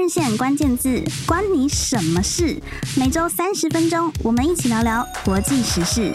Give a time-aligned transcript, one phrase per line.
[0.00, 2.56] 人线关键字，关你什么事？
[2.96, 6.10] 每周三十分钟，我们一起聊聊国际时事。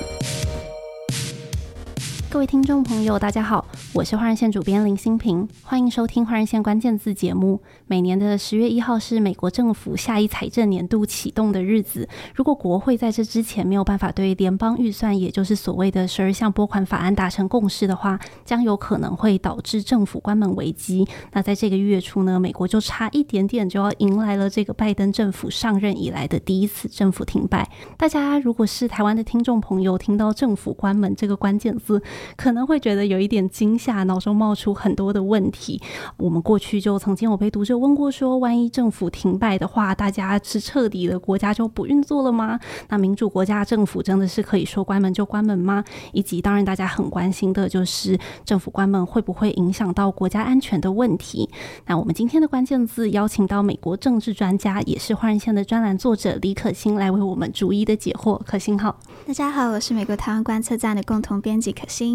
[2.35, 3.65] 各位听众朋友，大家好。
[3.93, 7.61] 我是华人线主编林新平，欢迎收听华人线关键字节目。
[7.87, 12.09] 每年的十月一号是美国政府下一财政年度启动的日子。
[12.35, 21.07] 如果国会在这之前没有办法对联邦预算，也就是所谓的十二项拨款法案达成共识的话，将有可能会导致政府关门危机。
[21.31, 27.65] 那在这个月初呢，美国就差一点点就要迎来了这个拜登政府上任以来的第一次政府停摆。
[27.97, 32.03] 大家如果是台湾的听众朋友，听到政府关门这个关键字，
[32.37, 34.05] 可能会觉得有一点惊吓。
[34.05, 35.81] 脑中冒出很多的问题，
[36.17, 42.59] 我们过去就曾经有被读者问过说，万一政府停摆的话，大家是彻底的国家就不运作了吗？
[42.89, 45.83] 那民主国家政府真的是可以说关门就关门吗？
[46.11, 51.49] 以及当然大家很关心的就是政府关门会不会影响到国家安全的问题？
[51.87, 58.39] 那我们今天的关键字邀请到美国政治专家，也是华人线的专栏作者李可欣来为我们逐一的解惑。
[58.45, 62.14] 可欣好，大家好，我是美国台湾观测站的共同编辑可欣。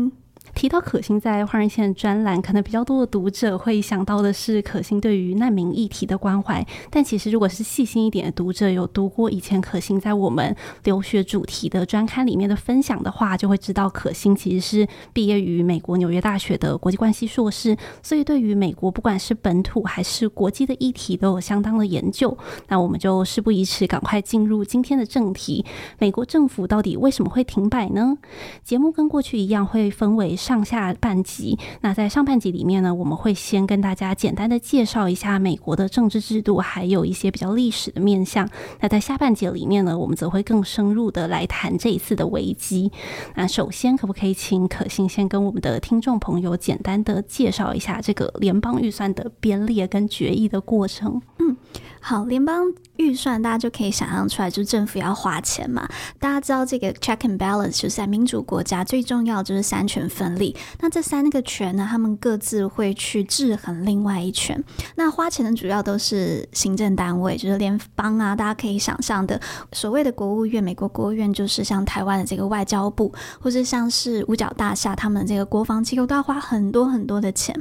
[0.61, 6.63] 提到可心在华人线专栏，可能比较多的读者会想到的是可心对于难民议题的关怀。
[6.91, 22.37] 但其实，如果是细心一点的读者，有读过以前可心在我们留学主题的专刊里面的分享的话，就会知道可心其实是毕业于美国纽约大学的国际关系硕士，所以对于美国不管是本土还是国际的议题都有相当的研究。
[22.69, 25.65] 那我们就事不宜迟，赶快进入今天的正题：
[25.99, 28.19] 美国政府到底为什么会停摆呢？
[28.63, 38.51] 节目跟过去一样，会分为上下半集，那在上半集里面呢，我们会先跟大家简单的介绍一下美国的政治制度，还有一些比较历史的面向。
[38.81, 42.91] 那在下半节里面呢，我们则会更深入的来谈这一次的危机。
[43.37, 51.23] 那首先，可不可以请可欣先跟我们的听众朋友简单的介绍一下这个联邦预算的编列跟决议的过程？
[51.39, 51.57] 嗯，
[52.01, 52.65] 好，联邦
[52.97, 55.89] 预算大家就可以想象出来，就是政府要花钱嘛。
[56.19, 60.57] 大家知道这个 check and balance 就是在民主国家最重要就是三权分立。
[60.81, 64.63] 那这三个权呢，他们各自会去制衡另外一权。
[64.97, 68.35] 那花钱的主要都是行政单位，就是联邦啊。
[68.35, 69.41] 大家可以想象的，
[69.73, 77.55] 所谓的国务院，美国国务院就是像台湾的这个外交部，或者像是五角大厦，他们这个国防机构都要花很多很多的钱。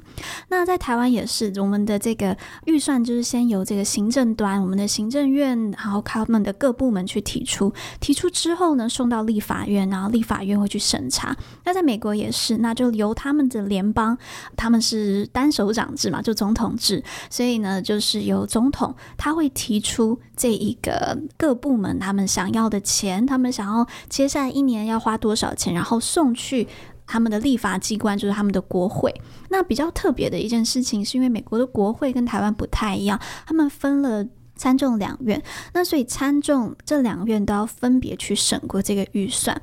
[0.48, 2.36] 那在台湾也是，我们的这个
[2.66, 11.36] 预算就是先由这个行政端，我们的行政院，然后他们的各部门去提出，提出之后呢，送到立法院，然后立法院会去审查。
[11.66, 14.18] 那在美国也是，那就由他们的联邦，
[14.56, 26.68] 他们是单首长制嘛，就总统制，所以呢，就是由总统他会提出这一个各部门他们想要的钱，他们想要接下来一年要花多少钱，然后送去
[27.10, 29.14] 他们的立法机关，就是他们的国会。
[29.50, 34.26] 那比较特别的一件事情，是因为美国的国会跟台湾不太一样，他们分了。
[34.60, 39.62] 参众两院，那所以参众这两院都要分别去审过这个预算。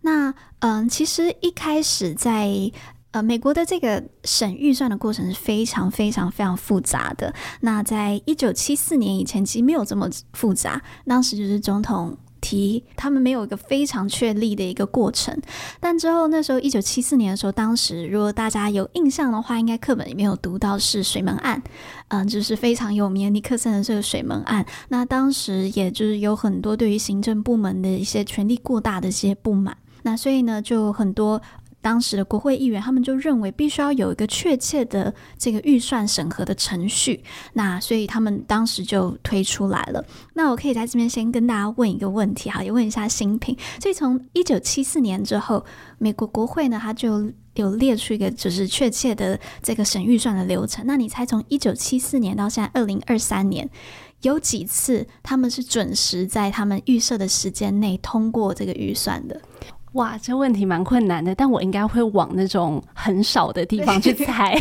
[0.00, 2.48] 那嗯，其实一开始在
[3.10, 7.34] 呃美国的这个审预算的过程是非常非常非常复杂的。
[7.60, 10.80] 那在一九七四年以前，其实没有这么复杂。
[11.04, 12.16] 当时就是总统。
[12.48, 15.36] 题他们没有一个非常确立的一个过程，
[15.80, 21.62] 但之后那时候一九七四年的时候，当时如果大家有印象的话，应该课本里面有读到是水门案，
[22.08, 24.64] 嗯，就是非常有名尼克森的这个水门案。
[24.88, 31.40] 那当时也就是有很多对于行政部门的一些权力过大的一些不满，那所以呢，就很多。
[31.80, 37.22] 当时的国会议员，他们就认为必须要有一个确切的这个预算审核的程序，
[37.52, 40.04] 那所以他们当时就推出来了。
[40.34, 43.56] 那我可以在这边先跟大家问一个问题，哈，也问一下新品。
[43.80, 45.64] 所以从一九七四年之后，
[45.98, 50.84] 美国国会呢，它就有列出一个就是确切的这个审预算的流程。
[50.86, 53.68] 那你猜从一九七四年到现在二零二三年，
[54.22, 59.40] 有几次他们是准时在他们预设的时间内通过这个预算的？
[59.98, 64.56] 哇，这问题蛮困难的，但我应该会往那种很少的地方去猜，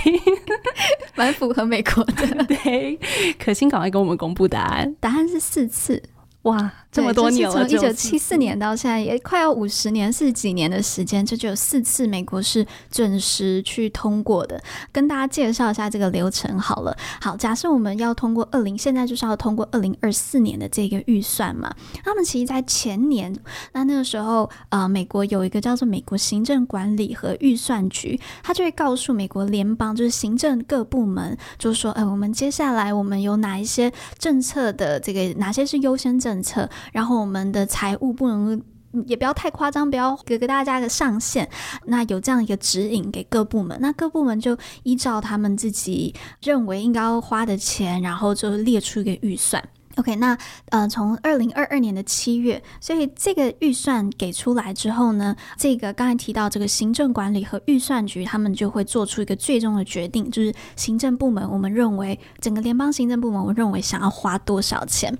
[1.16, 2.28] 蛮符合美国的。
[2.46, 3.00] 对，
[3.38, 6.02] 可心赶快给我们公布答案，答案是四次。
[6.44, 14.62] 哇，这么多年了，从一九七四年到现在也快要五十年，是几年的时间，这就有四次美国是准时去通过的。
[14.92, 16.98] 跟大家介绍一下这个流程好了。
[17.22, 21.72] 好，假设我们要通过二零，现在就是要通过二零二四年的这个预算嘛。
[22.04, 23.36] 他们其实在前年，
[23.74, 36.68] 那那个时候，呃，美国有一个叫做美国行政管理和预算局，他就会告诉美国联邦，就是行政各部门，就是说，呃，我们接下来我们有哪一些政策的这个哪些是优先政策。
[36.92, 38.62] 然后我们的财务不能
[39.06, 41.48] 也不要太夸张，不要给给大家一个上限。
[41.86, 49.64] 那有这样一个指引给各部门，那各部门就依照他们自己认为应该要花的钱，然后就列出一个预算。
[49.98, 50.38] OK，那
[50.70, 65.18] 呃，从二零二二年的七月，所以这个预算给出来之后呢，这个刚才提到这个行政管理和预算局，他们就会做出一个最终的决定，就是行政部门，我们认为整个联邦行政部门，我认为想要花多少钱，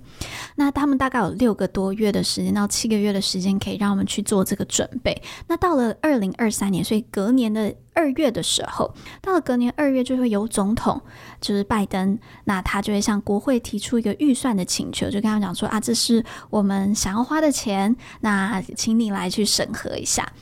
[0.54, 5.20] 那他们大概有六个多月的时间到七个月的时间，可以让我们去做这个准备。
[5.48, 7.74] 那到了二零二三年，所以隔年的。
[7.98, 11.02] 二月的时候，到了隔年二月，就会由总统，
[11.40, 20.32] 就是拜登，那他就会向国会提出一个预算的请求，就跟他讲说啊，这是我们想要花的钱，那请你来去审核一下。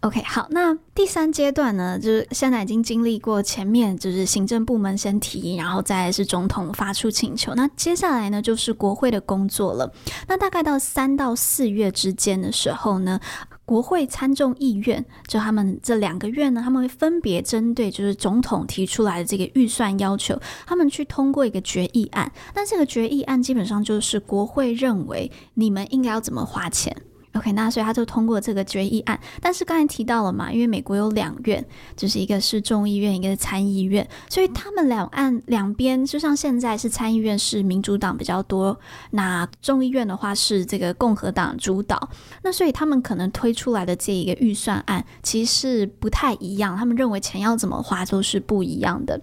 [0.00, 9.90] OK，好，那第三阶段呢，就是现在已经经历过前面，就是行政部门先提，然后再是总统发出请求，那接下来呢，就是国会的工作了。
[10.26, 13.20] 那大概到三到四月之间的时候呢。
[13.64, 22.30] 国会参众议院，就他们这两个院呢，他们会分别针对就是总统提出来的这个预算要求，他们去通过一个决议案。
[22.54, 26.94] 那这个决议案基本上就是国会认为你们应该要怎么花钱。
[27.34, 31.64] OK，那所以他就通过这个决议案，但是刚才提到了嘛，因为美国有两院，
[31.96, 38.78] 就是一个是众议院，一个是参议院，所以他们两岸两边，就像现在是参议院是民主党比较多，
[39.10, 42.08] 那众议院的话是这个共和党主导，
[42.42, 49.20] 那所以他们可能推出来的这一个预算案其实是不太一样，他们认为钱要怎么花都是不一样的。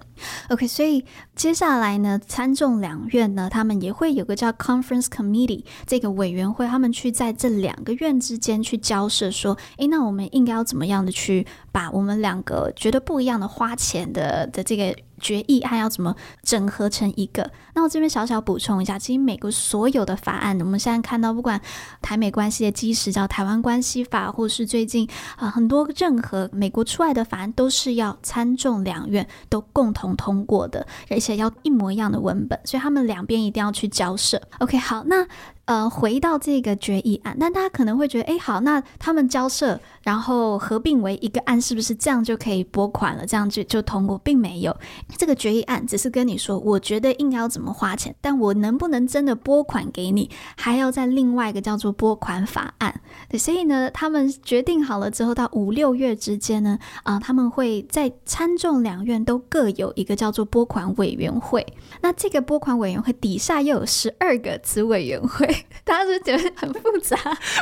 [0.50, 1.06] OK，所以
[1.36, 14.96] 接下来呢，参众两院呢，他们也会有个叫 Conference Committee 这个委员会，他们去在这两个院之间去交涉，说，诶，那我们应该要怎么样的去把我们两个觉得不一样的花钱的的这个。
[15.22, 16.14] 决议案要怎么
[16.44, 17.50] 整合成一个？
[17.74, 21.62] 那我这边小小补充一下，其实美国所有的法案，我们现在看到，不管
[22.02, 25.08] 台美关系的基石叫《台湾关系法》，或是最近
[25.38, 34.42] 啊、很多任何美国出来的法案，都是要参众两院都共同通过的，而且要一模一样的文本，所以他们两边一定要去交涉。
[34.60, 35.26] OK，好，那。
[35.66, 43.26] 呃，回到这个决议案，但大家可能会觉得，哎，好，那他们交涉，然后合并为一个案，是不是这样就可以拨款了？
[43.26, 44.76] 这样就就通过，并没有。
[45.18, 53.02] 这个决议案只是跟你说，我觉得应该要怎么花钱，但我能不能真的拨款给你，还要在另外一个叫做拨款法案。
[53.30, 61.66] 对，所以呢，他们决定好了之后，到五六月之间呢，啊、呃，他们会在参众两院都各有一个叫做拨款委员会。
[62.02, 65.48] 那这个拨款委员会底下又有十二个子委员会。
[65.84, 67.18] 大家是觉得很复杂，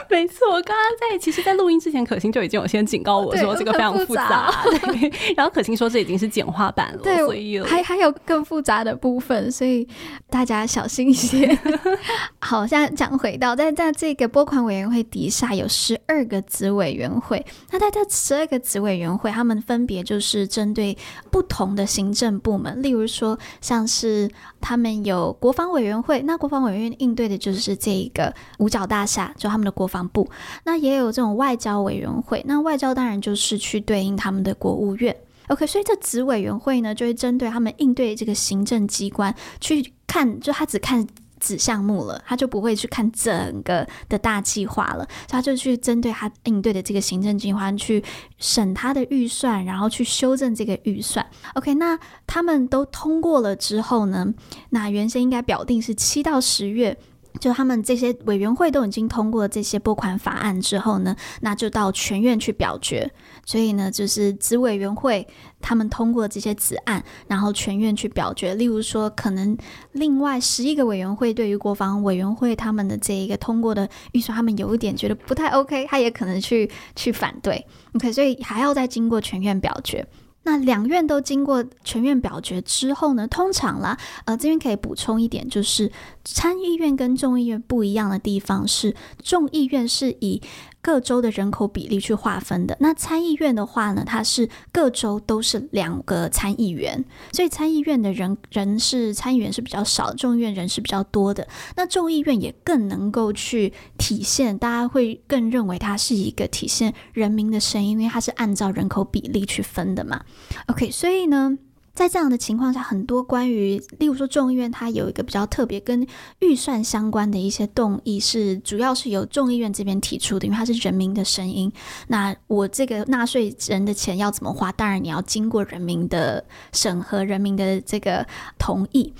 [0.10, 0.50] 没错。
[0.50, 4.52] 我刚刚在其实，在录音之前，可心就已经有先警告我说这个非常复杂。
[4.64, 7.24] 对， 然后可心说这已经是简化版了，对，
[7.64, 9.88] 还还有更复杂的部分，所以
[10.30, 11.56] 大家小心一些。
[12.42, 20.98] 好，现在讲回到在在这个拨款委员会底下有十二个子委员会，那在这十二个子委员会，他们分别就是针对
[21.30, 24.28] 不同的行政部门，例如说像是
[24.60, 28.00] 他们有国防委员会，那国防委员会应对的就是这。
[28.00, 30.26] 一个五角大厦，就他们的国防部，
[30.64, 35.14] 那也有这种外交委员会，那外交当然就是去对应他们的国务院。
[35.50, 41.06] OK，所以这子委员会呢，就会针对他们应对这个行政机关去看，就他只看
[41.40, 48.04] 子项目了，他就不会去看整个的大计划了，他就去针对他应对的这个行政机关去
[48.38, 51.26] 审他的预算，然后去修正这个预算。
[51.56, 51.98] OK，那
[52.28, 54.34] 他们都通过了之后呢，
[54.70, 56.98] 那原先应该表定是七到十月。
[57.40, 63.10] 就他们这些委员会都已经通过这些拨款法案之后呢，那就到全院去表决。
[63.50, 65.28] 所以呢，就是子委员会
[65.60, 68.54] 他们通过这些子案，然后全院去表决。
[68.54, 69.58] 例如说，可能
[69.94, 77.66] 另外十一个委员会对于国防委员会他们的这一个通过的预算，他们有一点觉得不太 OK，他也可能去去反对。
[77.96, 80.06] OK，所以还要再经过全院表决。
[80.44, 85.92] 那两院都经过全院表决之后呢，通常啦，呃，这边可以补充一点，就是
[86.24, 90.42] 参议院跟众议院不一样的地方是，众议院是以
[90.82, 92.78] 各州的人口比例去划分的。
[92.80, 101.48] 那参议院的话呢，它是各州都是两个参议员，所以参议院的人人是参议员是比较少，众议院人是比较多的。
[101.76, 110.22] 那众议院也更能够去体现，大家会更认为它是一个体现人民的声音，因为它是按照人口比例去分的嘛。
[110.68, 111.58] OK，所以呢。
[112.00, 116.08] 在这样的情况下，很多关于，例如说众议院，它有一个比较特别跟
[116.40, 121.70] 预算相关的一些动议，是主要是由众议院这边提出的，因为它是人民的声音。
[122.08, 124.72] 那我这个纳税人的钱要怎么花？
[124.72, 128.26] 当然你要经过人民的审核，人民的这个
[128.58, 129.14] 同意。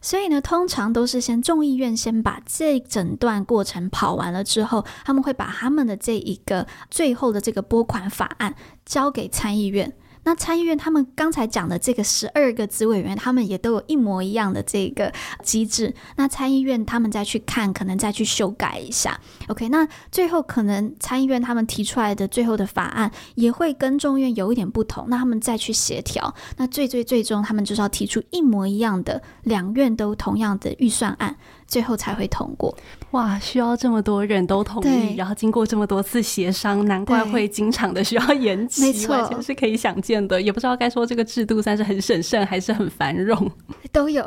[0.00, 8.54] 所以呢，通常都是先众议院先把这整段过程跑完了之后，他们会把他们的这一个最后的这个拨款法案
[8.86, 9.92] 交给参议院。
[10.30, 15.92] 那参议院他们刚才讲的这个十二个子委员，他们也都有一模一样的这个机制。
[16.14, 19.18] 那参议院他们再去看，可能再去修改一下。
[19.48, 26.32] OK，那最后可能参议院他们提出来的最后的法案也会跟众院有一点不同，那他们再去协调。
[26.58, 31.36] 那最最最终，他们就是要提出一模一样的两院都同样的预算案。
[31.70, 32.76] 最后才会通过。
[33.12, 40.40] 哇，需要这么多人都同意，然后经过这么多次协商，难怪会经常的需要延期，没错，完全是可以想见的。
[40.40, 43.50] 也不知道该说这个制度算是很审慎还是很繁荣，
[43.90, 44.24] 都有，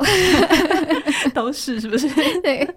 [1.32, 2.08] 都是是不是？
[2.42, 2.68] 对。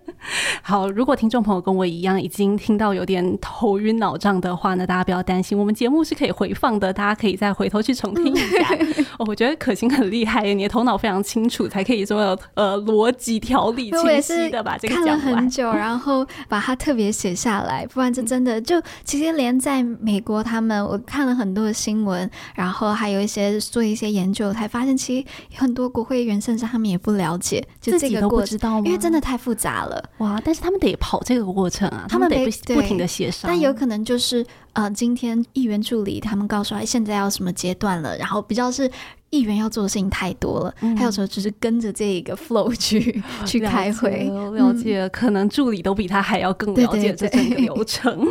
[0.62, 8.77] 好，如果听众朋友跟我一样已经听到有点头晕脑胀的话呢，大家不要担心，我们节目是可以回放的，大家可以再回头去重听一下。
[9.19, 14.95] 哦，我觉得可心很厉害，你的头脑非常清楚，才可以这么呃逻辑条理清晰的把这个。
[14.95, 28.85] 看了很久，然后把它特别写下来，不然这真的就其实连在美国，他们我看了很多的新闻，然后还有一些做一些研究，才发现其实很多国会议员甚至他们也不了解，就这个过程，自己都不知道吗？
[28.85, 30.03] 因为真的太复杂了。
[30.17, 30.41] 哇！
[30.43, 33.49] 但是他们得跑这个过程啊，他们得不不停的协商。
[33.49, 38.89] 但有可能就是呃，今天议员助理他们告诉他现在要什么阶段了，然后比较是。
[39.29, 48.25] 议员要做的事情太多了，还、嗯、有时候只是跟着这一个 flow 去去开会，了解、可能助理都比他还要更了解这整个流程。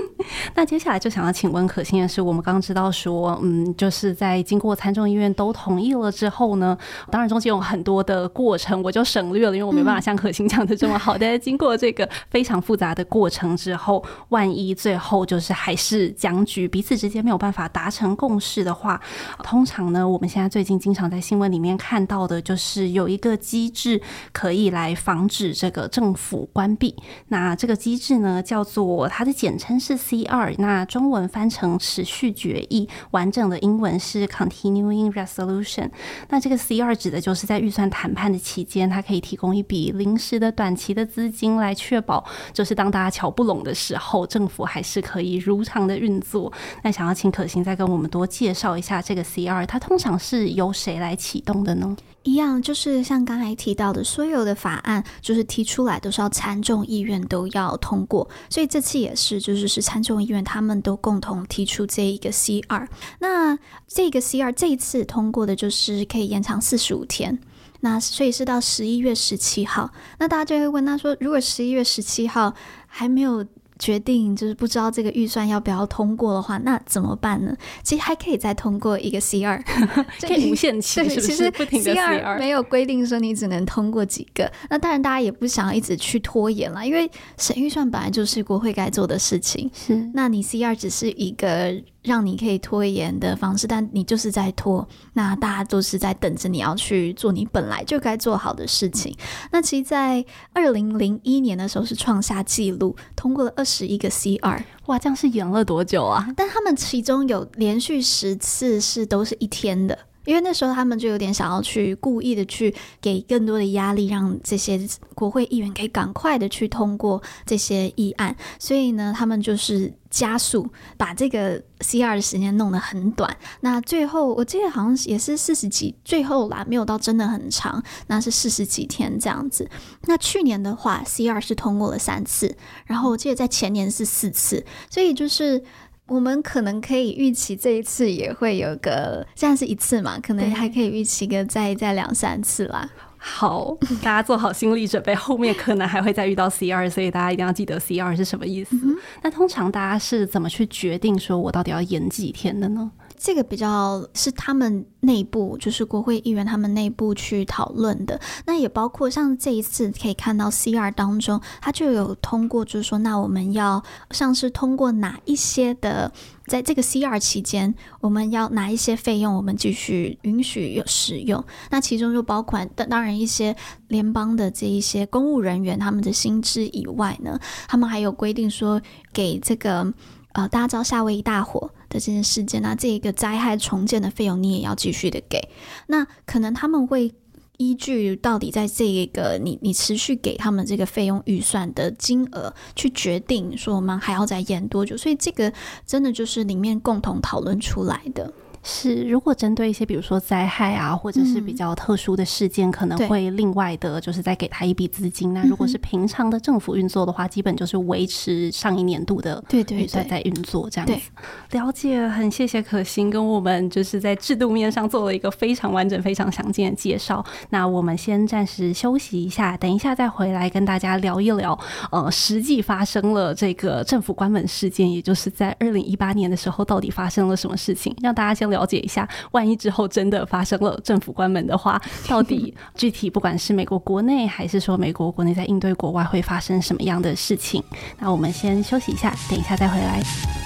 [0.54, 6.76] 那接下来就想要请问可心的是，我们刚知道说，嗯，就是在经过参众议院都同意了之后呢，
[7.10, 11.18] 当然中间有很多的过程，我就省略了，因为我没办法像可心讲的这么好。
[11.18, 18.98] 但是经过这个非常复杂的过程之后，万一最后就是还是僵局，彼此之间没有办法达成共识的话，
[19.44, 20.80] 通常呢，我们现在最近。
[20.86, 24.00] 经常在新闻里面看到的，就是有一个机制
[24.30, 26.94] 可以来防止这个政府关闭。
[27.26, 35.90] 那这个机制呢，叫做它的简称是 CR，那中文翻成持续决议，完整的英文是 Continuing Resolution。
[36.28, 46.52] 那这个 CR 指的就是在预算谈判的期间，它可以提供一笔临时的短期的资金，来确保就是当大家瞧不拢的时候，政府还是可以如常的运作。
[46.84, 51.96] 那想要请可心再跟我们多介绍一下这个 CR，它通常是由谁来启动的呢？
[52.22, 62.88] 一样，就是像刚才提到的，所有的法案就是提出来都是要参众议院都要通过，所以这次也是，就是是参众议院他们都共同提出这一个 C 二。
[63.20, 63.56] 那
[63.86, 67.38] 这个 C 二这一次通过的就是可以延长四十五天，
[67.80, 69.92] 那所以是到十一月十七号。
[70.18, 72.52] 那大家就会问他说，如果十一月十七号
[72.88, 73.46] 还没有
[73.78, 77.56] 决定就是不知道这个预算要不要通过的话，那怎么办呢？
[77.82, 79.62] 其实还可以再通过一个 C 二
[80.20, 81.20] 可以无限期，是不是？
[81.20, 84.50] 其实不停的 C 二没有规定说你只能通过几个。
[84.70, 89.70] 那当然，大家也不想要一直去拖延了，因为审预算本来就是国会该做的事情。
[89.74, 91.74] 是，那你 C 二只是一个。
[92.06, 99.14] 让你可以拖延的方式，但你就是在拖，那大家都是在等着你要去做你本来就该做好的事情。
[99.50, 106.28] 那其实，在二零零一年的时候是创下纪录，通过了二十一个 CR，哇，这样是延了多久啊？
[106.36, 109.98] 但他们其中有连续十次是都是一天的。
[110.26, 114.76] 因为那时候他们就有点想要去故意的去给更多的压力，让这些
[115.14, 123.36] 国会议员可以赶快的去通过这些议案，所以呢，他们就是加速把这个 CR 的时间弄得很短。
[123.60, 129.68] 那最后我记得好像也是四十几，最后啦没有到真的很长，那是四十几天这样子。
[130.04, 132.56] 那去年的话，CR 是通过了三次，
[132.86, 135.62] 然后我记得在前年是四次，所以就是。
[136.08, 142.88] 我们可能可以预期这一次也会有个，现在是一次嘛，可能还可以预期个再再两三次啦。
[143.28, 148.76] 好，大家做好心理准备，后面可能还会再遇到 CR，所以大家一定要记得 CR 是什么意思。
[148.76, 152.90] 嗯、那通常大家是怎么去决定说我到底要延几天的呢？
[153.26, 158.20] 这个比较是他们内部，就是国会议员他们内部去讨论的。
[158.44, 166.12] 那也包括像这一次可以看到 CR 当中，他就有通过，就是说，那我们要像是通过哪一些的，
[166.46, 171.44] 在这个 CR 期间，我们要哪一些费用，我们继续允许有使用。
[171.70, 173.56] 那其中就包括当当然一些
[173.88, 178.80] 联邦的这一些公务人员他们的薪资以外呢，他们还有规定说
[179.12, 179.92] 给这个。
[180.36, 185.48] 呃，大家知道夏威夷大火的这件事件，那这一个灾害重建的费用你也要继续的给。
[185.86, 187.10] 那可能他们会
[187.56, 194.94] 依据到底在这一个你你持续给他们这个费用预算的金额去决定，说我们还要再延多久。
[194.94, 195.50] 所以这个
[195.86, 198.30] 真的就是里面共同讨论出来的。
[198.68, 205.32] 是，如果针对一些比如说灾害啊，或者是比较特殊的事件，嗯、可能会另外的，就是再给他一笔资金。
[205.32, 210.92] 那如果是平常的政府运作的话，基本就是维持上一年度的预算在运作这样子。
[210.92, 211.02] 对对
[211.48, 217.24] 对，了解，很谢谢可心跟我们就是在制度面上做了一个非常完整、非常详尽的介绍。
[217.50, 221.56] 那我们先暂时休息一下，等一下再回来跟大家聊一聊。
[221.92, 227.94] 呃，实际发生了这个政府关门事件，也就是在二零一八年的时候，到底发生了什么事情？
[228.02, 228.55] 让大家先聊。
[228.56, 237.62] 了解一下，万一之后真的发生了政府关门的话， 到底具体不管是美国国内，还是说美国国内在应对国外，会发生什么样的事情？
[237.98, 240.45] 那我们先休息一下，等一下再回来。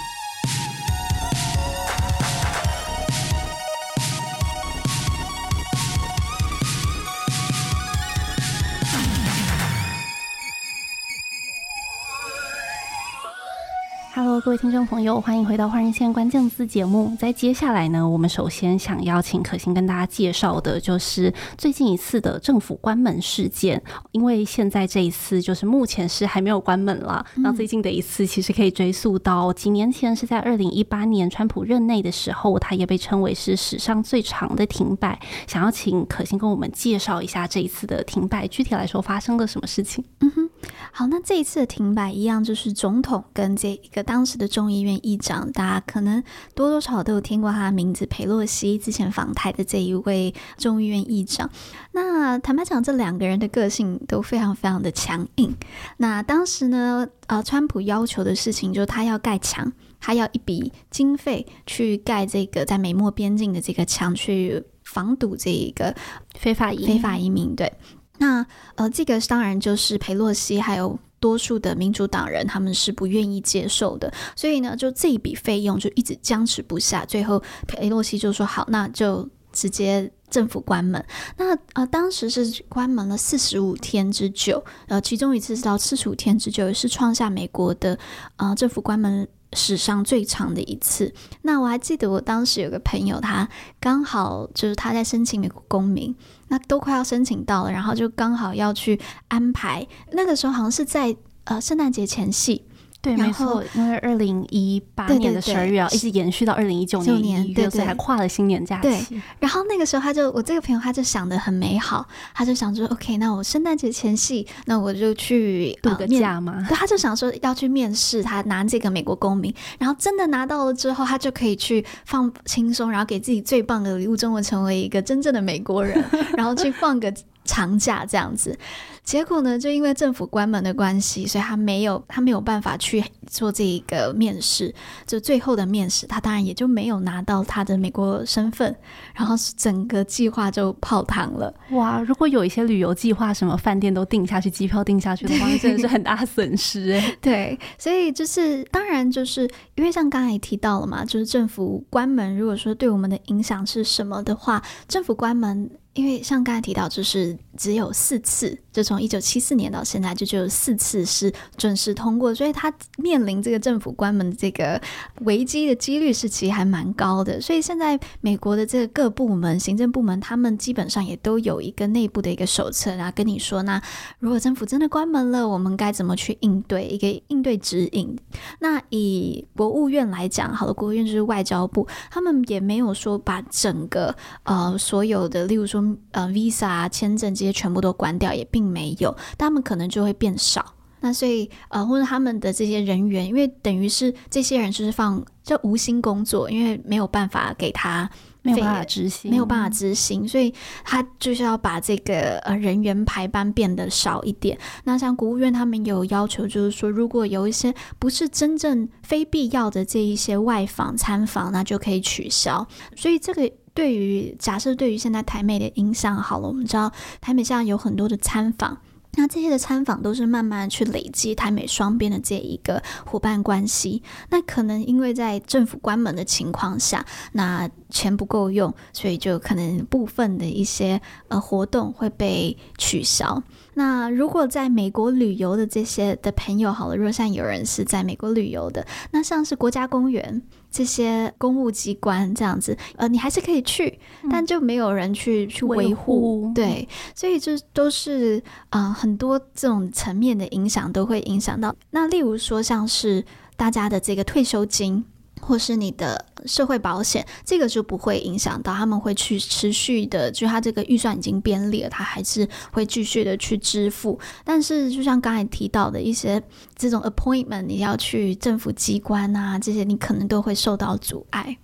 [14.42, 17.14] 各位听众朋友，欢迎回到《换人线关键字》节目。
[17.18, 23.82] 在接下来呢，我们首先想邀请可心跟大家介绍的，就是最近一次的政府关门事件。
[24.12, 35.20] 因为现在这一次就是目前是还没有关门了，那最近的一次其实可以追溯到几年前，是在二零一八年川普任内的时候，它也被称为是史上最长的停摆。
[35.46, 40.02] 想要请可心跟我们介绍一下这一次的停摆，具体来说发生了什么事情？
[40.20, 40.49] 嗯哼。
[40.92, 46.22] 好，那这一次的停摆一样，就是总统跟这一个当时的众议院议长，大家可能
[46.54, 51.48] 多多少少都有听过他的名字，佩洛西之前访台的这一位众议院议长。
[51.92, 55.54] 那坦白讲，这两个人的个性都非常非常的强硬。
[55.96, 65.94] 那当时呢，呃，川普要求的事情就是他要盖墙，他要一笔经费去盖这个在美墨边境的这个墙，去防堵这一个
[66.34, 67.72] 非法移非法移民，对。
[68.20, 77.04] 那呃，这个当然就是裴洛西还有多数的民主党人，他们是不愿意接受的，所以呢，就这一笔费用就一直僵持不下。
[77.06, 81.02] 最后，裴洛西就说：“好，那就直接政府关门。”
[81.38, 87.98] 那呃，当时是关门了四十五天之久，呃，其中一次是到四十五天之久，也是创下美国的
[88.36, 91.12] 呃政府关门史上最长的一次。
[91.42, 93.48] 那我还记得我当时有个朋友，他
[93.80, 96.14] 刚好就是他在申请美国公民。
[96.48, 99.86] 那都快要申请到了，然后就刚好要去安排。
[100.10, 102.64] 那个时候好像是在呃圣诞节前夕。
[103.02, 108.82] 对，没错，因为二零一八年的十二月啊，一直延续到二零一九年一月，所以还跨了新年假期。
[108.82, 116.62] 对，然后那个时候他就，我这个朋友他就想的很美好，他就想说，OK，那我圣诞节前夕，那我就去度个假嘛。
[116.68, 126.04] 对，他就想说要去面试，他拿这个美国公民，然后真的拿到了之后，他就可以去放轻松，然后给自己最棒的礼物，终于成为一个真正的美国人，
[126.36, 127.10] 然后去放个
[127.44, 128.58] 长假这样子。
[129.02, 134.72] 结果呢，就因为政府关门的关系，所以他没有他没有办法去做这一个面试。
[135.04, 138.76] 就最后的面试，他当然也就没有拿到他的美国身份，
[139.14, 141.52] 然后整个计划就泡汤了。
[141.70, 142.00] 哇！
[142.00, 147.16] 如果有一些旅游计划，什么饭店都订下去，机票订下去的话，真的是 很大损失哎。
[147.20, 155.68] 对，所以就是当然就是因为像刚才也提到了嘛，就是政府关门，如果说对我们的影响是什么的话，政府关门。
[156.00, 164.80] 因为像刚才提到，就是只有四次，就从一九七四年到现在，就只有四次是准时通过，所以他面临这个政府关门的这个
[165.26, 167.38] 危机的几率是其实还蛮高的。
[167.38, 173.78] 所以现在美国的这个各部门、行政部门，他们基本上也都有一个内部的一个手册，然后跟你说，那
[174.20, 178.16] 如果政府真的关门了，我们该怎么去应对一个应对指引。
[178.60, 185.84] 那以国务院来讲，好的，国务院就是外交部，他们也没有说把整个呃所有的，例如说。
[186.12, 190.74] 呃，Visa 啊，签证这些全部都关掉，也并没有，他们可能就会变少。
[191.02, 198.10] 那所以呃，或者他们的这些人员，因为等于是这些人就是放就无心工作，因为没有办法给他
[198.42, 200.52] 没有办法执行，没有办法执行，所以
[200.84, 204.58] 他就是要把这个呃人员排班变得少一点。
[204.84, 212.66] 那像国务院他们有要求，就是说如果有一些不是真正非必要的这一些外访参访，那就可以取消。
[212.94, 213.50] 所以这个。
[213.72, 218.78] 对于假设对于现在台美的影响好了，我们知道台美现在有很多的参访，
[219.14, 224.02] 那这些的参访都是慢慢去累积台美双边的这一个伙伴关系。
[224.28, 233.42] 那可能因为在政府关门的情况下，那钱不够用，所以就可能部分的一些呃活动会被取消。
[233.74, 243.98] 那如果在美国旅游的这些的朋友，好了，如果像有人是在美国旅游的，那像是国家公园这些公务机关这样子，呃，你还是可以去，
[244.30, 251.74] 但就没有人去去维护，对，所以这都是啊、呃、很多这种层面的影响都会影响到。
[251.90, 253.24] 那例如说，像是
[253.56, 255.04] 大家的这个退休金。
[255.40, 264.18] 或是你的社会保险，这个就不会影响到，他们会去持续的，就他这个预算已经编列，他还是会继续的去支付。
[264.44, 266.42] 但是，就像刚才提到的一些
[266.76, 271.56] 这种 appointment，你要去政府机关啊，这些你可能都会受到阻碍。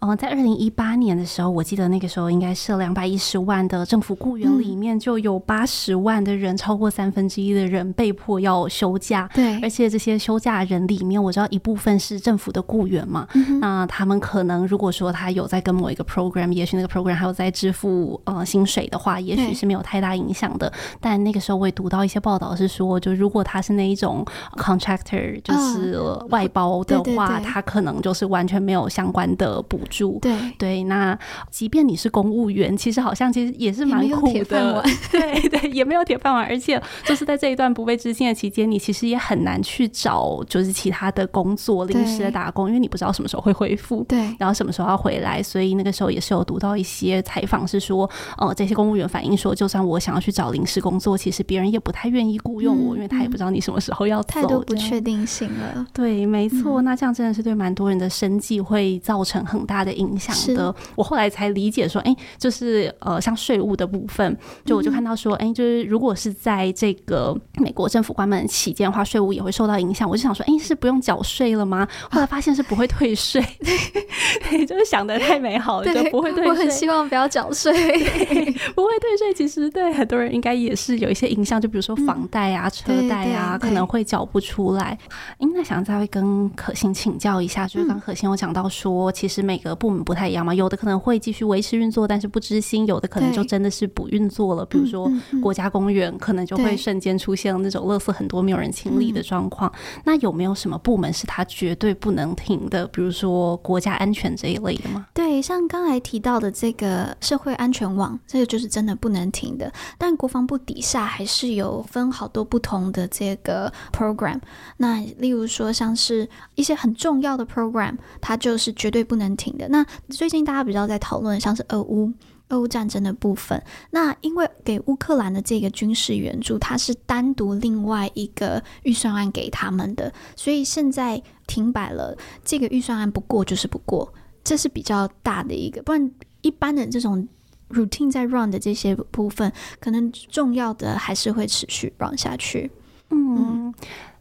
[0.00, 9.28] 嗯，在二零一八年的时候，我记得那个时候应该是两百一十万的政府雇员里面，就有八十万的人，超过三分之一的人被迫要休假。
[9.32, 13.26] 对，而且这些休假人里面，我知道一部分是政府的雇员嘛。
[13.60, 20.70] 那他们可能如果说他有在跟某一个 program，也许那个 program 还有在支付呃薪水的话，也许是没有太大影响的。
[21.00, 24.22] 但那个时候我也读到一些报道是说，就如果他是那一种
[24.56, 30.18] contractor，就是外包的话，他可能就是完全没有相关的补助。
[30.20, 31.18] 对对，那
[31.50, 34.82] 即便你是公务员，其实好像其实也是蛮苦的。
[35.10, 45.42] 对对，也没有铁饭碗，而且就是在这一段不被支薪的期间，你其实也很难去找就是其他的工作临时的打工，因为你不知道什么时候会恢复，对，然后什么时候要回来。
[45.42, 55.86] 所以那个时候也是有读到一些采访，是说，呃，这些公务员反映说，就算我想要去找临时工作，其实别人也不太愿意雇佣我，嗯，因为他也不知道你什么时候要走，太多不确定性了。
[55.92, 70.06] 对，没错，嗯，那这样真的是对蛮多人的生计会造成很大的影响的，我后来才理解说，哎、欸，就是呃，像税务的部分，就我就看到说，哎、欸，就是如果是在这个美国政府关门期间的话，税务也会受到影响。
[70.06, 71.88] 我就想说，哎、欸，是不用缴税了吗？
[72.10, 73.42] 后来发现是不会退税，
[74.50, 76.50] 对， 就是想的太美好了，就不会退税。
[76.50, 79.32] 我很希望不要缴税，不会退税。
[79.34, 84.98] 其实对很多人应该也是有一些影响，就比如说房贷啊、嗯、车贷啊，可能会缴不出来。
[85.38, 94.64] 应该想再会跟可心请教一下，就是刚可心有讲到说，其实每个部门不太一样嘛，有的可能会继续维持运作，但是不知心；有的可能就真的是不运作了。
[94.66, 95.10] 比如说
[95.42, 99.72] 国家公园，可能就会瞬间出现那种垃圾很多没有人清理的状况。
[100.04, 102.86] 那有没有什么部门是它绝对不能停的？
[102.88, 105.06] 比如说国家安全这一类的吗？
[105.14, 109.72] 对，像刚才提到的这个社会安全网，这个就是真的不能停的。
[109.98, 114.40] 但国防部底下还是有分好多不同的这个 program。
[114.78, 119.68] 那例如说，像是一些很重要的 program，它就是绝对不能停的。
[119.68, 122.12] 那最近大家比较在讨论，像是俄乌
[122.48, 123.62] 俄乌战争的部分。
[123.90, 132.16] 那因为给乌克兰的这个军事援助，它是单独另外一个预算案给他们的，所以现在停摆了。
[132.44, 134.12] 这个预算案不过就是不过，
[134.42, 135.82] 这是比较大的一个。
[135.82, 136.10] 不然
[136.42, 137.26] 一般的这种
[137.70, 142.70] routine 在 run 的这些部分，可能重要的还是会持续 run 下去。
[143.10, 143.36] 嗯。
[143.36, 143.74] 嗯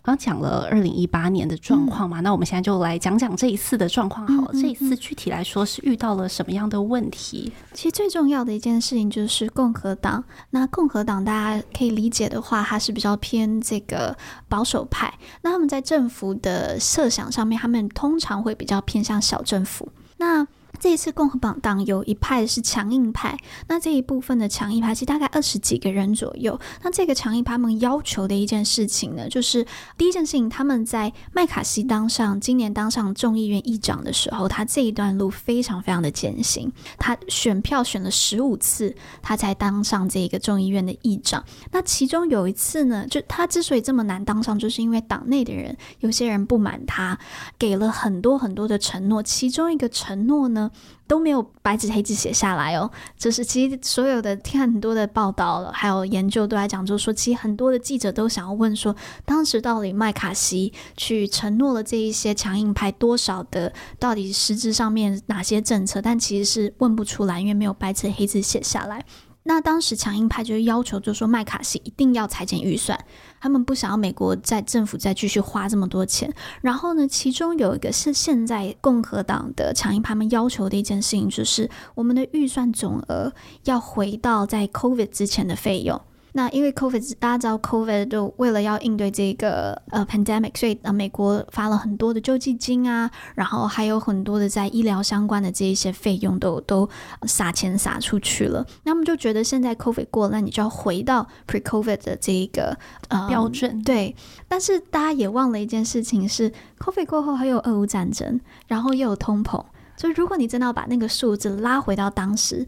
[0.04, 4.50] 刚讲了二零一八年的状况嘛，嗯，那我们现在就来讲讲这一次的状况好了。
[4.52, 7.54] 嗯嗯嗯，这一次具体来说是遇到了什么样的问题？
[7.74, 10.22] 其实最重要的一件事情就是共和党。
[10.50, 14.13] 那共和党大家可以理解的话，它是比较偏这个
[14.50, 15.13] 保守派。
[15.42, 19.88] 那他们在政府的设想上面，他们通常会比较偏向小政府。
[20.18, 20.46] 那
[20.84, 23.38] 这一次共和党党有一派是强硬派，
[23.69, 26.60] 那这一部分的强硬派其实大概二十几个人左右。
[26.82, 29.65] 那这个强硬派他们要求的一件事情呢，就是
[29.98, 41.46] 第一件事情，他们在麦卡锡当上今年当上众议院议长的时候，他这一段路非常非常的艰辛，他选票选了十五次，他才当上这个众议院的议长。
[41.72, 47.17] 那其中有一次呢，就他之所以这么难当上，就是因为党内的人有些人不满他，
[47.58, 50.69] 给了很多很多的承诺，其中一个承诺呢，
[51.08, 69.06] 都没有白纸黑字写下来哦，就是其实所有的听很多的报道了，还有研究都在讲，就是说其实很多的记者都想要问说，当时到底麦卡锡去承诺了这一些强硬派多少的，到底实质上面哪些政策，但其实是问不出来，因为没有白纸黑字写下来。
[69.46, 72.98] 那当时强硬派就是要求，就说麦卡锡一定要裁减预算，
[73.42, 76.34] 他们不想要美国在政府再继续花这么多钱。
[76.62, 83.34] 然后呢，其中有一个是现在共和党的强硬派们要求的一件事情，就是我们的预算总额
[83.66, 86.02] 要回到在 COVID 之前的费用。
[86.36, 96.89] 那因为 COVID，大家知道 COVID 就为了要应对这个呃 pandemic，所以呃美国发了很多的救济金啊，然后还有很多的在医疗相关的这一些费用都都
[97.28, 98.65] 撒钱撒出去了。
[98.84, 102.76] 那么就觉得现在 COVID 过了，那你就要回到 pre-COVID 的这一个
[103.10, 103.82] 呃标准。
[103.84, 104.15] 对，
[104.48, 109.63] 但是大家也忘了一件事情是，COVID 过后还有俄乌战争，然后又有通膨，
[109.96, 112.65] 所以如果你真的要把那个数字拉回到当时。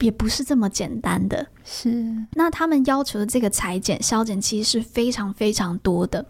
[0.00, 2.04] 也不是这么简单的，是。
[2.32, 6.24] 那他们要求的这个裁减、削减其实是非常非常多的。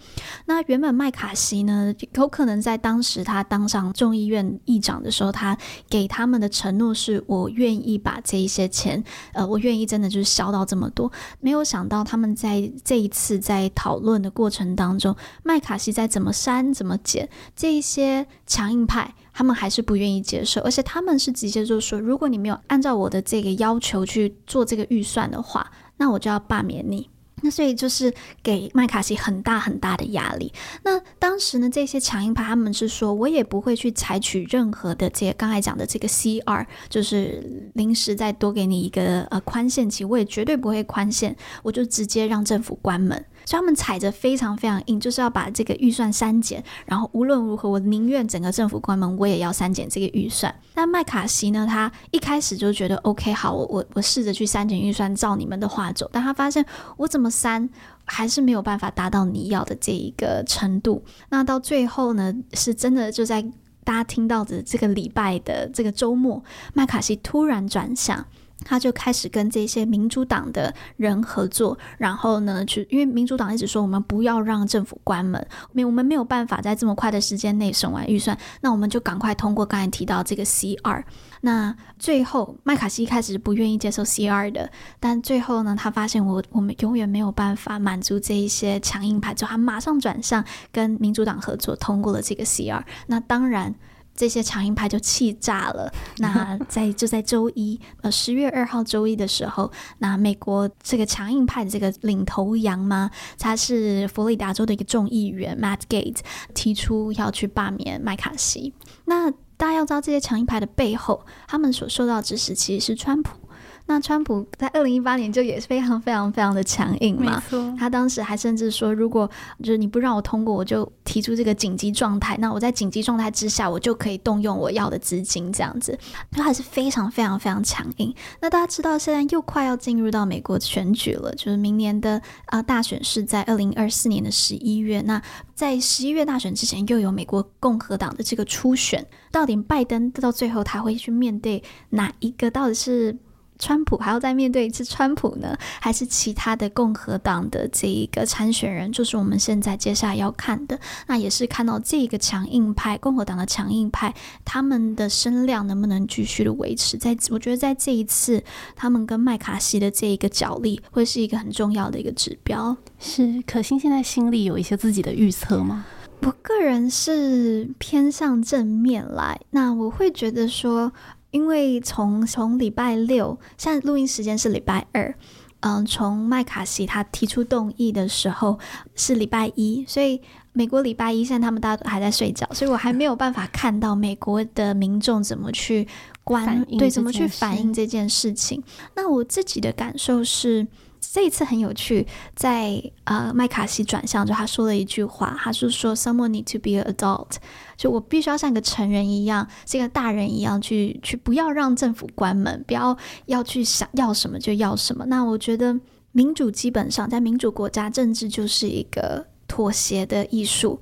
[0.47, 5.57] 那原本麦卡锡呢，有可能在当时他当上众议院议长的时候，他
[5.89, 11.11] 给他们的承诺是：我愿意把这一些钱，呃，我愿意真的就是削到这么多。
[11.41, 19.15] 没有想到他们在这一次在讨论的过程当中，麦卡锡在怎么删、怎么减这一些强硬派。
[19.35, 27.09] 他们还是不愿意接受，而且他们是直接就说：如果你没有按照我的这个要求去做这个预算的话，那我就要罢免你。
[27.45, 30.53] 那所以就是给麦卡锡很大很大的压力。
[30.85, 43.25] 那当时呢，这些强硬派他们是说，我也不会去采取任何的这刚才讲的这个 CR，就是临时再多给你一个呃宽限期，我也绝对不会宽限，我就直接让政府关门。
[43.45, 50.55] 所以他们踩着非常非常硬，就是要把这个预算删减，然后无论如何，我宁愿整个政府关门，我也要删减这个预算。
[50.75, 56.09] 但麦卡锡呢，他一开始就觉得 OK，好，我我我试着去删减预算，照你们的话走。
[56.13, 56.65] 但他发现
[56.97, 57.69] 我怎么删
[58.05, 61.05] 还是没有办法达到你要的这一个程度。
[61.29, 63.43] 那到最后呢，是真的就在
[63.85, 68.25] 大家听到的这个礼拜的这个周末，麦卡锡突然转向。
[68.65, 81.03] 他就开始跟这些民主党的人合作，然后呢，就因为民主党一直说我们不要让政府关门，没我们没有办法在这么快的时间内审完预算，那我们就赶快通过刚才提到这个 CR。
[81.43, 84.71] 那最后麦卡锡一开始不愿意接受 CR 的，
[85.01, 92.83] 但最后呢，他发现我我们永远没有办法满足这一些强硬派，就他马上转向跟民主党合作，通过了这个 CR。
[93.07, 93.75] 那当然。
[94.15, 95.93] 这些强硬派就气炸了。
[96.19, 106.19] 那在就在周一，呃，十月二号周一的时候，那美国这个强硬派的这个领头羊嘛，他是佛罗里达州的一个众议员 Matt Gaetz
[106.55, 108.73] 提出要去罢免麦卡锡。
[109.07, 113.39] 那大家要知道，这些强硬派的背后，他们所受到的支持其实是川普。
[113.87, 117.75] 那川普在二零一八年就也是非常非常非常的强硬嘛，没错。
[117.79, 119.29] 他当时还甚至说，如果
[119.63, 122.37] 就是你不让我通过，我就提出这个紧急状态。
[122.39, 125.99] 那我在紧急状态之下，我就可以动用我要的资金，这样子，
[126.31, 128.15] 他还是非常非常非常强硬。
[128.41, 132.13] 那大家知道，现在又快要进入到美国选举了，就是明年的
[132.47, 135.01] 啊、呃、大选是在二零二四年的十一月。
[135.03, 135.21] 那
[135.55, 142.51] 在十一月大选之前，又有美国共和党的这个初选，到底拜登到最后他会去面对哪一个？
[142.51, 143.19] 到底是？
[143.63, 148.91] 川普还要再面对一次川普呢，还是其他的共和党的这一个参选人？
[148.91, 154.13] 就是我们现在接下来要看的，那也是看到这个强硬派共和党的强硬派，
[154.45, 156.99] 他们的声量能不能继续的维持？
[156.99, 158.43] 在我觉得，在这一次
[158.75, 162.77] 他们跟麦卡锡的这一个角力，会是一个很重要的一个指标。
[162.99, 165.87] 是可心现在心里有一些自己的预测吗？
[166.23, 170.93] 我个人是偏向正面来，那我会觉得说。
[171.33, 175.13] 因为从从礼拜六，现在录音时间是礼拜二，
[175.61, 178.57] 嗯，从麦卡锡他提出动议的时候
[178.95, 180.21] 是礼拜一，所以
[180.53, 185.89] 美国礼拜一现在他们大家都还在睡觉，所以我还没有办法看到美国的民众怎么去
[186.23, 188.63] 关，对，怎么去反映这件事情。
[188.95, 190.67] 那我自己的感受是。
[191.13, 197.37] 这一次很有趣，在呃麦卡锡转向，就他说了一句话，他是说 “Someone need to be a adult”，
[197.77, 202.97] 就我必须要像个成人一样，像个大人一样去去，不要让政府关门，不要
[203.27, 205.05] 要去想要什么就要什么。
[205.05, 205.79] 那我觉得
[206.13, 210.81] 民主基本上在民主国家，政治就是一个妥协的艺术。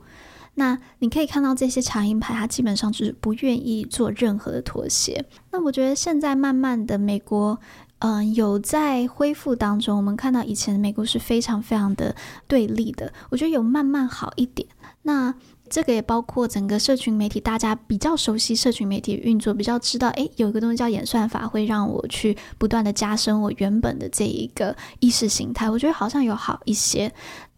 [0.54, 5.24] 那你可以看到这些强硬派，他基本上就是不愿意做任何的妥协。
[5.50, 7.58] 那我觉得现在慢慢的美国。
[8.00, 9.96] 嗯、有在恢复当中。
[9.96, 12.14] 我们看到以前美国是非常非常的
[12.46, 14.68] 对立的，我觉得有慢慢好一点。
[15.02, 15.34] 那
[15.70, 25.70] 这个也包括整个社群媒体，大家比较熟悉社群媒体运作，比较知道，诶，有一个东西叫演算法，会让我去不断的加深我原本的这一个意识形态。
[25.70, 27.12] 我觉得好像有好一些，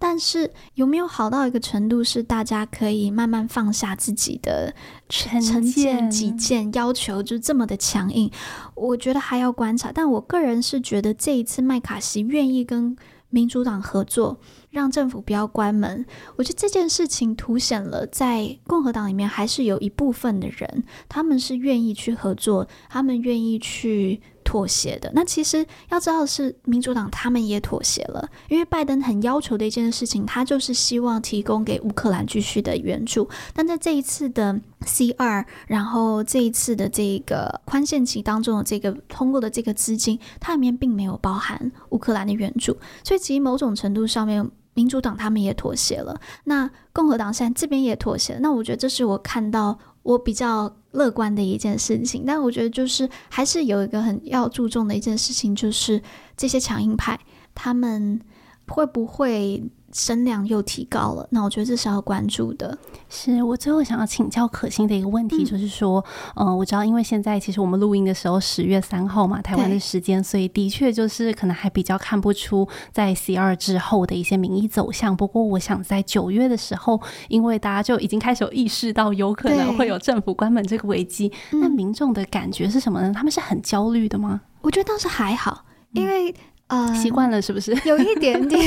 [0.05, 4.75] 但是有没有好到一个程度，是大家可以慢慢放下自己的
[5.09, 8.29] 成见、己见要求，就这么的强硬？
[8.75, 9.93] 我觉得还要观察。
[9.95, 12.97] 但我个人是觉得这一次麦卡锡愿意跟
[13.31, 14.41] 民主党合作。
[14.71, 25.11] 让政府不要关门，我觉得这件事情凸显了在共和党里面还是有一部分的人，他们是愿意去合作，他们愿意去妥协的。
[25.15, 33.27] 那其实要知道的是，民主党他们也妥协了，因为拜登很要求的一件事情，他就是希望提供给乌克兰继续的援助。
[33.55, 44.51] 但在这一次的 C2，然后这一次的这个宽限期当中的这个通过的这个资金，它里面并没有包含乌克兰的援助，所以其实某种程度上面。
[44.75, 52.25] 民主党他们也妥协了，那共和党现在这边也妥协了，那我觉得这是我看到我比较乐观的一件事情。
[52.27, 56.03] 但我觉得就是还是有一个很要注重的一件事情，就是
[56.37, 57.19] 这些强硬派
[57.55, 58.21] 他们
[58.69, 62.77] 会不会声量又提高了，那我觉得这是要关注的。
[63.09, 66.03] 是我最后想要请教可心的一个问题，就是说，
[66.35, 75.15] 嗯、呃，我知道，因为现在其实我们录音的时候十月三号嘛，台湾的时间，所以的确就是可能还比较看不出在 C 二之后的一些民意走向。
[75.15, 83.13] 不过，我想在九月的时候，因为大家就已经开始有意识到有可能会有政府关门这个危机，那民众的感觉是什么呢？
[83.13, 84.41] 他们是很焦虑的吗？
[84.63, 86.35] 我觉得倒是还好，因为。
[86.73, 87.71] 呃，习惯了是不是？
[87.85, 88.63] 有一点点。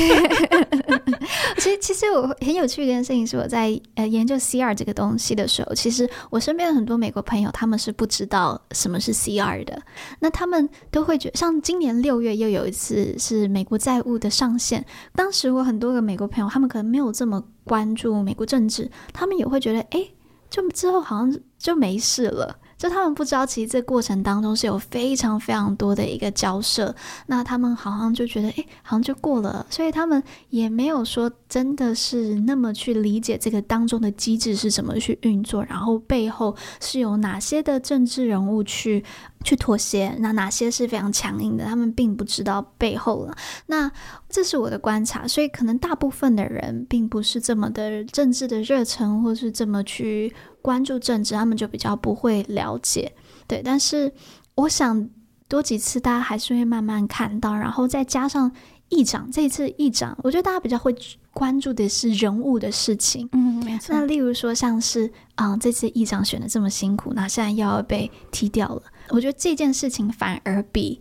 [1.58, 9.82] 其实，其实我很有趣的一件事情是，我在呃研究 CR 这个东西的时候，其实我身边的很多美国朋友他们是不知道什么是 CR 的。
[10.20, 14.84] 那他们都会觉得，像今年六月又有一次是美国债务的上限，
[15.16, 20.06] 当时我很多个美国朋友，他们可能没有这么关注美国政治，他们也会觉得，哎，
[20.48, 22.56] 就之后好像就没事了。
[22.78, 26.94] 就他们不知道，其实这过程当中是有非常非常多的一个交涉，
[27.26, 39.02] 那他们好像就觉得，哎，好像就过了，所以他们也没有说真的是那么去理解这个当中的机制是怎么去运作，然后背后是有哪些的政治人物去
[39.42, 43.34] 去妥协，那哪些是非常强硬的，他们并不知道背后了。
[43.66, 43.90] 那
[44.28, 50.34] 这是我的观察，所以可能大部分的人并不是这么的政治的热忱，或是这么去。
[50.66, 53.12] 关注政治，他们就比较不会了解，
[53.46, 53.62] 对。
[53.62, 54.12] 但是
[54.56, 55.08] 我想
[55.46, 58.50] 多几次，大家还是会慢慢看到，然后再加上
[58.88, 60.92] 议长这一次议长，我觉得大家比较会
[61.32, 63.28] 关注的是人物的事情。
[63.30, 63.94] 嗯，没错。
[63.94, 71.00] 那例如说，像是啊、嗯，这次议长选的这么辛苦，那现在又要被踢掉了，我觉得这件事情反而比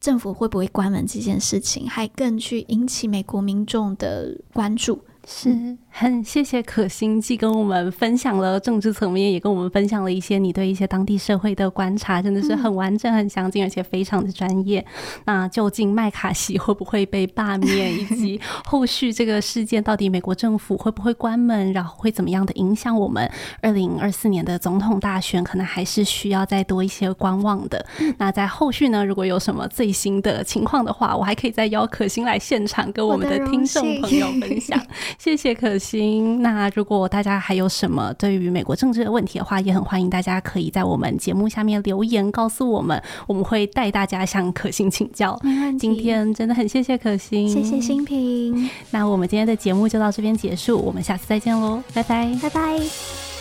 [0.00, 5.00] 政府会不会关门这件事情还更去引起美国民众的关注。
[5.24, 5.78] 是。
[5.96, 14.84] 很谢谢可心，既跟我们分享了政治层面，也跟我们分享了一些你对一些当地社会的观察，真的是很完整、很详尽，而且非常的专业。
[15.24, 23.30] 那究竟麦卡锡会不会被罢免，以及后续这个事件到底美国政府会不会关门，然后会怎么样的影响我们
[23.62, 27.86] 二零二四年的总统大选，可能还是需要再多一些观望的。
[28.18, 34.84] 那在后续呢，如果有什么最新的情况的话，我还可以再邀可心来现场跟我们的听众朋友分享。
[35.20, 35.94] 谢谢可心。
[35.94, 45.38] 行，那如果大家还有什么对于美国政治的问题的话，也很欢迎大家可以在我们节目下面留言告诉我们，我们会带大家向可心请教。
[45.78, 48.68] 今天真的很谢谢可心，谢谢新平。
[48.90, 53.33] 那我们今天的节目就到这边结束，我们下次再见喽，拜拜，拜拜。